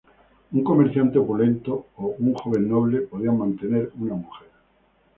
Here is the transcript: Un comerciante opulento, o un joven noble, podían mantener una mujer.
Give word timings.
Un 0.57 0.63
comerciante 0.63 1.19
opulento, 1.19 1.89
o 1.97 2.15
un 2.17 2.33
joven 2.33 2.67
noble, 2.67 3.01
podían 3.01 3.37
mantener 3.37 3.91
una 3.99 4.15
mujer. 4.15 4.47